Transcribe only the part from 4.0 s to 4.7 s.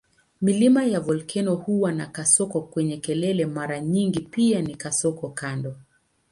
pia